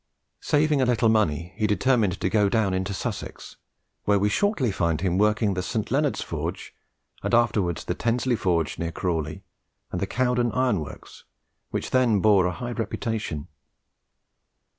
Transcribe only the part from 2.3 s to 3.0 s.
go down into